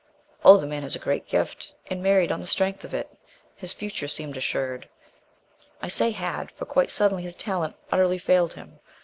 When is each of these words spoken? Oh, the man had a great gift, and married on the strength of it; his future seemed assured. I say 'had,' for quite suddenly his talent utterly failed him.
Oh, 0.43 0.57
the 0.57 0.65
man 0.65 0.81
had 0.81 0.95
a 0.95 0.97
great 0.97 1.27
gift, 1.27 1.75
and 1.85 2.01
married 2.01 2.31
on 2.31 2.39
the 2.39 2.47
strength 2.47 2.83
of 2.83 2.91
it; 2.91 3.15
his 3.55 3.71
future 3.71 4.07
seemed 4.07 4.35
assured. 4.35 4.89
I 5.79 5.89
say 5.89 6.09
'had,' 6.09 6.49
for 6.53 6.65
quite 6.65 6.89
suddenly 6.89 7.21
his 7.21 7.35
talent 7.35 7.75
utterly 7.91 8.17
failed 8.17 8.53
him. 8.55 8.79